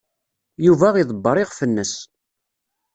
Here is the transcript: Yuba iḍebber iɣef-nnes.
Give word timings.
Yuba 0.65 0.87
iḍebber 0.95 1.35
iɣef-nnes. 1.37 1.93